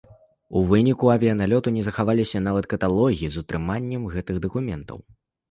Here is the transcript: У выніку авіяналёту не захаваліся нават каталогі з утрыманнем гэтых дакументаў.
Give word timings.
У 0.59 0.61
выніку 0.69 1.11
авіяналёту 1.15 1.73
не 1.75 1.83
захаваліся 1.87 2.41
нават 2.47 2.69
каталогі 2.73 3.31
з 3.37 3.45
утрыманнем 3.45 4.09
гэтых 4.17 4.43
дакументаў. 4.49 4.97